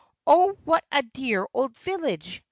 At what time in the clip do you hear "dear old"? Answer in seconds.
1.03-1.77